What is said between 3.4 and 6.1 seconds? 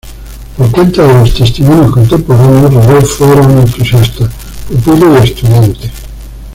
un entusiasta pupilo y estudiante.